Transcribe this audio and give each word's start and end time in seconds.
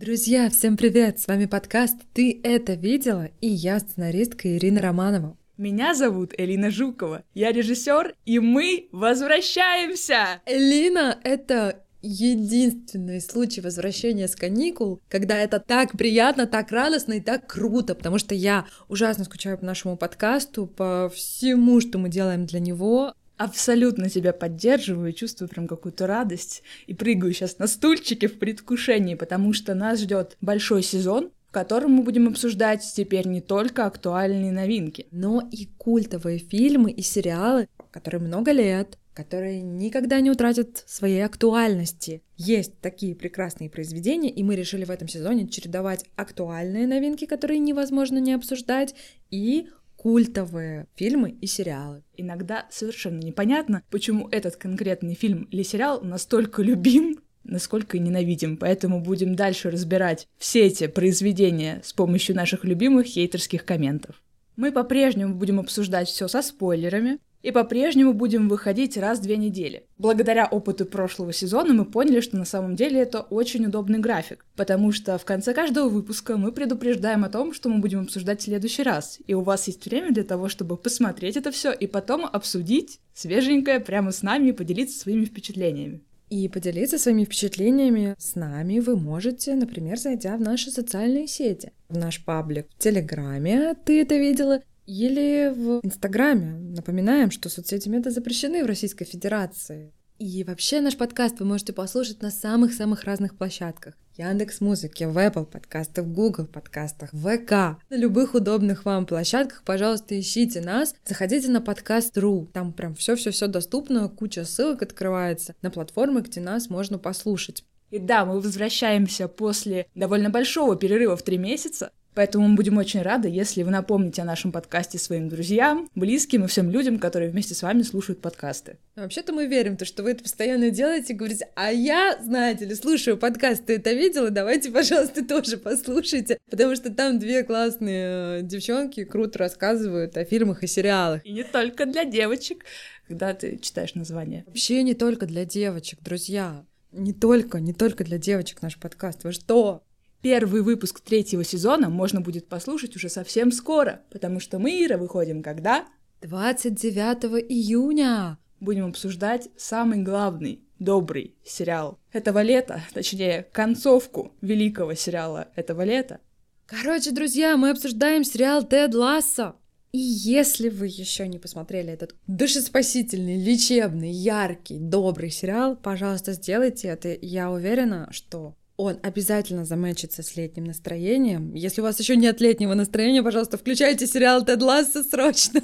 Друзья, 0.00 0.48
всем 0.48 0.76
привет! 0.76 1.18
С 1.18 1.26
вами 1.26 1.46
подкаст 1.46 1.96
«Ты 2.14 2.40
это 2.44 2.74
видела?» 2.74 3.30
и 3.40 3.48
я 3.48 3.80
сценаристка 3.80 4.56
Ирина 4.56 4.80
Романова. 4.80 5.36
Меня 5.56 5.92
зовут 5.92 6.32
Элина 6.38 6.70
Жукова, 6.70 7.24
я 7.34 7.50
режиссер, 7.50 8.14
и 8.24 8.38
мы 8.38 8.86
возвращаемся! 8.92 10.40
Элина— 10.46 11.18
это 11.24 11.82
единственный 12.00 13.20
случай 13.20 13.60
возвращения 13.60 14.28
с 14.28 14.36
каникул, 14.36 15.00
когда 15.08 15.36
это 15.36 15.58
так 15.58 15.92
приятно, 15.98 16.46
так 16.46 16.70
радостно 16.70 17.14
и 17.14 17.20
так 17.20 17.48
круто, 17.48 17.96
потому 17.96 18.18
что 18.18 18.36
я 18.36 18.66
ужасно 18.88 19.24
скучаю 19.24 19.58
по 19.58 19.64
нашему 19.64 19.96
подкасту, 19.96 20.68
по 20.68 21.10
всему, 21.12 21.80
что 21.80 21.98
мы 21.98 22.08
делаем 22.08 22.46
для 22.46 22.60
него. 22.60 23.14
Абсолютно 23.38 24.10
тебя 24.10 24.32
поддерживаю, 24.32 25.12
чувствую 25.12 25.48
прям 25.48 25.68
какую-то 25.68 26.08
радость 26.08 26.64
и 26.88 26.92
прыгаю 26.92 27.32
сейчас 27.32 27.58
на 27.58 27.68
стульчике 27.68 28.26
в 28.26 28.36
предвкушении, 28.38 29.14
потому 29.14 29.52
что 29.52 29.74
нас 29.74 30.00
ждет 30.00 30.36
большой 30.40 30.82
сезон, 30.82 31.30
в 31.48 31.52
котором 31.52 31.92
мы 31.92 32.02
будем 32.02 32.26
обсуждать 32.26 32.84
теперь 32.94 33.28
не 33.28 33.40
только 33.40 33.86
актуальные 33.86 34.50
новинки, 34.50 35.06
но 35.12 35.48
и 35.52 35.66
культовые 35.78 36.38
фильмы 36.38 36.90
и 36.90 37.00
сериалы, 37.00 37.68
которые 37.92 38.20
много 38.20 38.50
лет, 38.50 38.98
которые 39.14 39.62
никогда 39.62 40.20
не 40.20 40.30
утратят 40.30 40.84
своей 40.86 41.24
актуальности. 41.24 42.22
Есть 42.36 42.78
такие 42.80 43.16
прекрасные 43.16 43.70
произведения, 43.70 44.30
и 44.30 44.42
мы 44.42 44.56
решили 44.56 44.84
в 44.84 44.90
этом 44.90 45.08
сезоне 45.08 45.48
чередовать 45.48 46.04
актуальные 46.16 46.86
новинки, 46.86 47.24
которые 47.24 47.60
невозможно 47.60 48.18
не 48.18 48.32
обсуждать, 48.32 48.94
и 49.30 49.68
культовые 49.98 50.86
фильмы 50.94 51.36
и 51.40 51.46
сериалы. 51.46 52.02
Иногда 52.16 52.66
совершенно 52.70 53.18
непонятно, 53.18 53.82
почему 53.90 54.28
этот 54.30 54.56
конкретный 54.56 55.14
фильм 55.14 55.42
или 55.50 55.64
сериал 55.64 56.00
настолько 56.02 56.62
любим, 56.62 57.18
насколько 57.42 57.96
и 57.96 58.00
ненавидим. 58.00 58.56
Поэтому 58.56 59.00
будем 59.00 59.34
дальше 59.34 59.70
разбирать 59.70 60.28
все 60.38 60.66
эти 60.66 60.86
произведения 60.86 61.82
с 61.84 61.92
помощью 61.92 62.36
наших 62.36 62.64
любимых 62.64 63.06
хейтерских 63.06 63.64
комментов. 63.64 64.22
Мы 64.56 64.70
по-прежнему 64.72 65.34
будем 65.34 65.58
обсуждать 65.58 66.08
все 66.08 66.28
со 66.28 66.42
спойлерами, 66.42 67.18
и 67.42 67.50
по-прежнему 67.50 68.12
будем 68.12 68.48
выходить 68.48 68.96
раз 68.96 69.18
в 69.18 69.22
две 69.22 69.36
недели. 69.36 69.84
Благодаря 69.98 70.46
опыту 70.46 70.86
прошлого 70.86 71.32
сезона 71.32 71.72
мы 71.74 71.84
поняли, 71.84 72.20
что 72.20 72.36
на 72.36 72.44
самом 72.44 72.76
деле 72.76 73.00
это 73.00 73.20
очень 73.20 73.66
удобный 73.66 73.98
график, 73.98 74.44
потому 74.56 74.92
что 74.92 75.18
в 75.18 75.24
конце 75.24 75.54
каждого 75.54 75.88
выпуска 75.88 76.36
мы 76.36 76.52
предупреждаем 76.52 77.24
о 77.24 77.28
том, 77.28 77.52
что 77.52 77.68
мы 77.68 77.78
будем 77.78 78.00
обсуждать 78.00 78.40
в 78.40 78.44
следующий 78.44 78.82
раз, 78.82 79.18
и 79.26 79.34
у 79.34 79.40
вас 79.40 79.66
есть 79.66 79.84
время 79.86 80.12
для 80.12 80.24
того, 80.24 80.48
чтобы 80.48 80.76
посмотреть 80.76 81.36
это 81.36 81.50
все 81.50 81.72
и 81.72 81.86
потом 81.86 82.24
обсудить 82.24 83.00
свеженькое 83.14 83.80
прямо 83.80 84.12
с 84.12 84.22
нами 84.22 84.48
и 84.48 84.52
поделиться 84.52 84.98
своими 84.98 85.24
впечатлениями. 85.24 86.02
И 86.30 86.46
поделиться 86.48 86.98
своими 86.98 87.24
впечатлениями 87.24 88.14
с 88.18 88.34
нами 88.34 88.80
вы 88.80 88.96
можете, 88.96 89.54
например, 89.54 89.98
зайдя 89.98 90.36
в 90.36 90.40
наши 90.40 90.70
социальные 90.70 91.26
сети. 91.26 91.72
В 91.88 91.96
наш 91.96 92.22
паблик 92.22 92.66
в 92.68 92.78
Телеграме, 92.78 93.74
ты 93.86 94.02
это 94.02 94.16
видела, 94.16 94.60
или 94.88 95.52
в 95.54 95.80
Инстаграме. 95.84 96.58
Напоминаем, 96.74 97.30
что 97.30 97.50
соцсети 97.50 97.90
мета 97.90 98.10
запрещены 98.10 98.64
в 98.64 98.66
Российской 98.66 99.04
Федерации. 99.04 99.92
И 100.18 100.42
вообще 100.44 100.80
наш 100.80 100.96
подкаст 100.96 101.38
вы 101.38 101.46
можете 101.46 101.74
послушать 101.74 102.22
на 102.22 102.30
самых-самых 102.30 103.04
разных 103.04 103.36
площадках. 103.36 103.94
Яндекс 104.16 104.60
Музыки, 104.60 105.04
в 105.04 105.16
Apple 105.16 105.44
подкастах, 105.44 106.06
в 106.06 106.12
Google 106.12 106.46
подкастах, 106.46 107.12
в 107.12 107.18
ВК. 107.18 107.78
На 107.90 107.96
любых 107.96 108.34
удобных 108.34 108.86
вам 108.86 109.04
площадках, 109.06 109.62
пожалуйста, 109.62 110.18
ищите 110.18 110.62
нас. 110.62 110.94
Заходите 111.04 111.50
на 111.50 111.60
подкаст.ру. 111.60 112.48
Там 112.52 112.72
прям 112.72 112.94
все-все-все 112.94 113.46
доступно, 113.46 114.08
куча 114.08 114.44
ссылок 114.44 114.82
открывается 114.82 115.54
на 115.60 115.70
платформы, 115.70 116.22
где 116.22 116.40
нас 116.40 116.70
можно 116.70 116.98
послушать. 116.98 117.62
И 117.90 117.98
да, 117.98 118.24
мы 118.24 118.40
возвращаемся 118.40 119.28
после 119.28 119.86
довольно 119.94 120.30
большого 120.30 120.76
перерыва 120.76 121.16
в 121.16 121.22
три 121.22 121.38
месяца, 121.38 121.90
Поэтому 122.18 122.48
мы 122.48 122.56
будем 122.56 122.78
очень 122.78 123.00
рады, 123.00 123.28
если 123.28 123.62
вы 123.62 123.70
напомните 123.70 124.22
о 124.22 124.24
нашем 124.24 124.50
подкасте 124.50 124.98
своим 124.98 125.28
друзьям, 125.28 125.88
близким 125.94 126.44
и 126.44 126.48
всем 126.48 126.68
людям, 126.68 126.98
которые 126.98 127.30
вместе 127.30 127.54
с 127.54 127.62
вами 127.62 127.82
слушают 127.82 128.20
подкасты. 128.20 128.78
Вообще-то 128.96 129.32
мы 129.32 129.46
верим, 129.46 129.76
то, 129.76 129.84
что 129.84 130.02
вы 130.02 130.10
это 130.10 130.24
постоянно 130.24 130.70
делаете, 130.70 131.14
говорите, 131.14 131.48
а 131.54 131.70
я, 131.70 132.18
знаете 132.20 132.64
ли, 132.64 132.74
слушаю 132.74 133.18
подкаст, 133.18 133.66
ты 133.66 133.76
это 133.76 133.92
видела, 133.92 134.30
давайте, 134.30 134.72
пожалуйста, 134.72 135.24
тоже 135.28 135.58
послушайте, 135.58 136.38
потому 136.50 136.74
что 136.74 136.92
там 136.92 137.20
две 137.20 137.44
классные 137.44 138.40
э, 138.40 138.42
девчонки 138.42 139.04
круто 139.04 139.38
рассказывают 139.38 140.16
о 140.16 140.24
фильмах 140.24 140.64
и 140.64 140.66
сериалах. 140.66 141.24
И 141.24 141.30
не 141.30 141.44
только 141.44 141.86
для 141.86 142.04
девочек, 142.04 142.64
когда 143.06 143.32
ты 143.32 143.58
читаешь 143.58 143.94
название. 143.94 144.42
Вообще 144.48 144.82
не 144.82 144.94
только 144.94 145.26
для 145.26 145.44
девочек, 145.44 146.00
друзья. 146.02 146.64
Не 146.90 147.12
только, 147.12 147.60
не 147.60 147.74
только 147.74 148.02
для 148.02 148.18
девочек 148.18 148.60
наш 148.60 148.76
подкаст. 148.76 149.22
Вы 149.22 149.30
что? 149.30 149.84
Первый 150.20 150.62
выпуск 150.62 151.00
третьего 151.00 151.44
сезона 151.44 151.88
можно 151.88 152.20
будет 152.20 152.48
послушать 152.48 152.96
уже 152.96 153.08
совсем 153.08 153.52
скоро, 153.52 154.02
потому 154.10 154.40
что 154.40 154.58
мы, 154.58 154.84
Ира, 154.84 154.96
выходим 154.96 155.42
когда? 155.42 155.86
29 156.22 157.46
июня. 157.48 158.38
Будем 158.58 158.86
обсуждать 158.86 159.48
самый 159.56 160.02
главный, 160.02 160.60
добрый 160.80 161.36
сериал 161.44 162.00
этого 162.12 162.42
лета, 162.42 162.82
точнее, 162.92 163.46
концовку 163.52 164.32
великого 164.40 164.94
сериала 164.94 165.48
этого 165.54 165.82
лета. 165.82 166.18
Короче, 166.66 167.12
друзья, 167.12 167.56
мы 167.56 167.70
обсуждаем 167.70 168.24
сериал 168.24 168.66
Тед 168.66 168.94
Лассо. 168.94 169.54
И 169.92 169.98
если 169.98 170.68
вы 170.68 170.88
еще 170.88 171.26
не 171.28 171.38
посмотрели 171.38 171.92
этот 171.92 172.14
душеспасительный, 172.26 173.42
лечебный, 173.42 174.10
яркий, 174.10 174.78
добрый 174.78 175.30
сериал, 175.30 175.76
пожалуйста, 175.76 176.32
сделайте 176.32 176.88
это. 176.88 177.16
Я 177.22 177.50
уверена, 177.50 178.08
что 178.10 178.54
он 178.78 178.98
обязательно 179.02 179.64
замечится 179.64 180.22
с 180.22 180.36
летним 180.36 180.64
настроением. 180.64 181.52
Если 181.52 181.80
у 181.80 181.84
вас 181.84 181.98
еще 181.98 182.16
нет 182.16 182.40
летнего 182.40 182.74
настроения, 182.74 183.24
пожалуйста, 183.24 183.58
включайте 183.58 184.06
сериал 184.06 184.44
Тед 184.44 184.62
Ласса 184.62 185.02
срочно. 185.02 185.60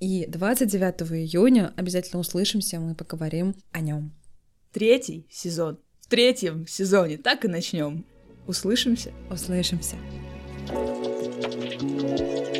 И 0.00 0.26
29 0.26 1.12
июня 1.12 1.72
обязательно 1.76 2.20
услышимся, 2.20 2.80
мы 2.80 2.94
поговорим 2.94 3.54
о 3.72 3.80
нем. 3.80 4.14
Третий 4.72 5.26
сезон. 5.30 5.78
В 6.00 6.08
третьем 6.08 6.66
сезоне. 6.66 7.18
Так 7.18 7.44
и 7.44 7.48
начнем. 7.48 8.06
Услышимся. 8.46 9.12
Услышимся. 9.30 9.96
thank 10.66 12.48
you 12.48 12.53